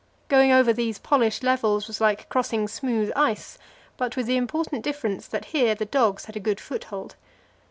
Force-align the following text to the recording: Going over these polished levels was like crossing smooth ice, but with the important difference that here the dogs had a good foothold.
Going 0.29 0.51
over 0.51 0.73
these 0.73 0.97
polished 0.97 1.43
levels 1.43 1.85
was 1.87 2.01
like 2.01 2.27
crossing 2.27 2.67
smooth 2.67 3.11
ice, 3.15 3.59
but 3.97 4.17
with 4.17 4.25
the 4.25 4.35
important 4.35 4.83
difference 4.83 5.27
that 5.27 5.45
here 5.53 5.75
the 5.75 5.85
dogs 5.85 6.25
had 6.25 6.35
a 6.35 6.39
good 6.39 6.59
foothold. 6.59 7.15